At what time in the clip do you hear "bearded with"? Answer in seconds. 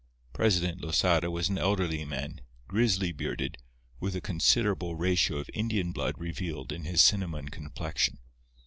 3.11-4.15